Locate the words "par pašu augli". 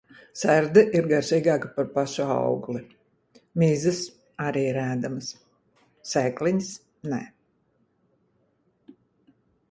1.73-2.79